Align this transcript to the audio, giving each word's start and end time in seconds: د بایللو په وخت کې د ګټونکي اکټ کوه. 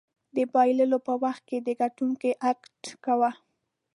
د 0.35 0.37
بایللو 0.53 0.97
په 1.07 1.13
وخت 1.23 1.43
کې 1.49 1.57
د 1.61 1.69
ګټونکي 1.81 2.31
اکټ 2.51 2.81
کوه. 3.05 3.31